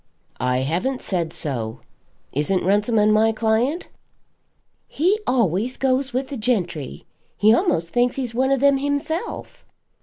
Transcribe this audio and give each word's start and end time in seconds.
"I 0.39 0.61
haven't 0.61 1.03
said 1.03 1.31
so. 1.31 1.81
Isn't 2.33 2.63
Runciman 2.63 3.11
my 3.11 3.31
client?" 3.31 3.89
"He 4.87 5.19
always 5.27 5.77
goes 5.77 6.11
with 6.11 6.29
the 6.29 6.37
gentry. 6.37 7.05
He 7.37 7.51
a'most 7.53 7.89
thinks 7.89 8.15
he's 8.15 8.33
one 8.33 8.51
of 8.51 8.61
them 8.61 8.79
himself." 8.79 9.63